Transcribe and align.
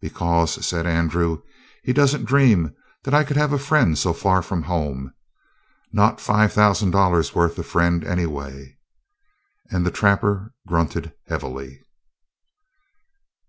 "Because," 0.00 0.66
said 0.66 0.88
Andrew, 0.88 1.40
"he 1.84 1.92
doesn't 1.92 2.24
dream 2.24 2.74
that 3.04 3.14
I 3.14 3.22
could 3.22 3.36
have 3.36 3.52
a 3.52 3.60
friend 3.60 3.96
so 3.96 4.12
far 4.12 4.42
from 4.42 4.64
home. 4.64 5.14
Not 5.92 6.20
five 6.20 6.52
thousand 6.52 6.90
dollars' 6.90 7.32
worth 7.32 7.56
of 7.60 7.66
friend, 7.66 8.02
anyway." 8.02 8.76
And 9.70 9.86
the 9.86 9.92
trapper 9.92 10.52
grunted 10.66 11.12
heavily. 11.28 11.84